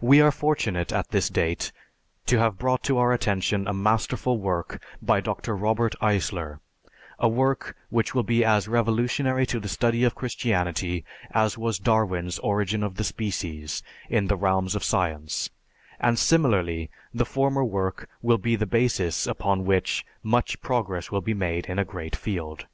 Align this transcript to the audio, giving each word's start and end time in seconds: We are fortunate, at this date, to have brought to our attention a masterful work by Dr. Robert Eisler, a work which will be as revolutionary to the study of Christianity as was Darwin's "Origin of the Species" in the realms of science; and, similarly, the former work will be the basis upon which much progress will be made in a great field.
We 0.00 0.20
are 0.20 0.32
fortunate, 0.32 0.92
at 0.92 1.10
this 1.10 1.28
date, 1.30 1.70
to 2.26 2.40
have 2.40 2.58
brought 2.58 2.82
to 2.82 2.98
our 2.98 3.12
attention 3.12 3.68
a 3.68 3.72
masterful 3.72 4.36
work 4.36 4.82
by 5.00 5.20
Dr. 5.20 5.54
Robert 5.56 5.94
Eisler, 6.02 6.58
a 7.20 7.28
work 7.28 7.76
which 7.88 8.16
will 8.16 8.24
be 8.24 8.44
as 8.44 8.66
revolutionary 8.66 9.46
to 9.46 9.60
the 9.60 9.68
study 9.68 10.02
of 10.02 10.16
Christianity 10.16 11.04
as 11.30 11.56
was 11.56 11.78
Darwin's 11.78 12.40
"Origin 12.40 12.82
of 12.82 12.96
the 12.96 13.04
Species" 13.04 13.84
in 14.10 14.26
the 14.26 14.34
realms 14.34 14.74
of 14.74 14.82
science; 14.82 15.50
and, 16.00 16.18
similarly, 16.18 16.90
the 17.14 17.24
former 17.24 17.62
work 17.62 18.08
will 18.22 18.38
be 18.38 18.56
the 18.56 18.66
basis 18.66 19.28
upon 19.28 19.64
which 19.64 20.04
much 20.24 20.60
progress 20.62 21.12
will 21.12 21.20
be 21.20 21.32
made 21.32 21.66
in 21.66 21.78
a 21.78 21.84
great 21.84 22.16
field. 22.16 22.66